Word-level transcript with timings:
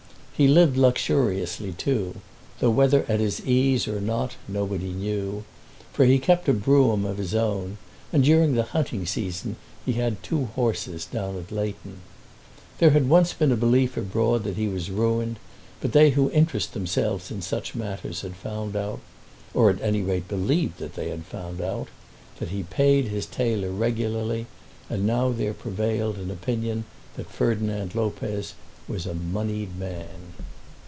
He 0.41 0.47
lived 0.47 0.75
luxuriously 0.75 1.73
too, 1.73 2.15
though 2.59 2.71
whether 2.71 3.05
at 3.07 3.19
his 3.19 3.45
ease 3.45 3.87
or 3.87 4.01
not 4.01 4.37
nobody 4.47 4.89
knew, 4.91 5.43
for 5.93 6.03
he 6.03 6.17
kept 6.17 6.49
a 6.49 6.53
brougham 6.53 7.05
of 7.05 7.19
his 7.19 7.35
own, 7.35 7.77
and 8.11 8.23
during 8.23 8.55
the 8.55 8.63
hunting 8.63 9.05
season 9.05 9.55
he 9.85 9.93
had 9.93 10.23
two 10.23 10.45
horses 10.55 11.05
down 11.05 11.37
at 11.37 11.51
Leighton. 11.51 11.97
There 12.79 12.89
had 12.89 13.07
once 13.07 13.33
been 13.33 13.51
a 13.51 13.55
belief 13.55 13.95
abroad 13.97 14.43
that 14.45 14.57
he 14.57 14.67
was 14.67 14.89
ruined, 14.89 15.37
but 15.79 15.91
they 15.91 16.09
who 16.09 16.31
interest 16.31 16.73
themselves 16.73 17.29
in 17.29 17.43
such 17.43 17.75
matters 17.75 18.21
had 18.21 18.35
found 18.35 18.75
out, 18.75 18.99
or 19.53 19.69
at 19.69 19.79
any 19.79 20.01
rate 20.01 20.27
believed 20.27 20.79
that 20.79 20.95
they 20.95 21.09
had 21.11 21.23
found 21.23 21.61
out, 21.61 21.87
that 22.39 22.49
he 22.49 22.63
paid 22.63 23.05
his 23.05 23.27
tailor 23.27 23.69
regularly: 23.69 24.47
and 24.89 25.05
now 25.05 25.29
there 25.29 25.53
prevailed 25.53 26.17
an 26.17 26.31
opinion 26.31 26.85
that 27.15 27.29
Ferdinand 27.29 27.93
Lopez 27.93 28.55
was 28.87 29.05
a 29.05 29.13
monied 29.13 29.77
man. 29.77 30.07